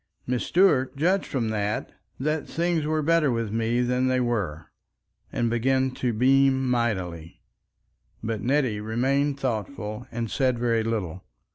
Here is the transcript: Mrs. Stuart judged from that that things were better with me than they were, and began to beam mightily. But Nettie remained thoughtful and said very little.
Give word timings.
Mrs. 0.27 0.41
Stuart 0.47 0.95
judged 0.95 1.27
from 1.27 1.49
that 1.49 1.91
that 2.19 2.47
things 2.47 2.87
were 2.87 3.03
better 3.03 3.29
with 3.29 3.51
me 3.51 3.81
than 3.81 4.07
they 4.07 4.19
were, 4.19 4.71
and 5.31 5.47
began 5.47 5.91
to 5.91 6.11
beam 6.11 6.67
mightily. 6.67 7.43
But 8.23 8.41
Nettie 8.41 8.81
remained 8.81 9.39
thoughtful 9.39 10.07
and 10.11 10.31
said 10.31 10.57
very 10.57 10.81
little. 10.83 11.23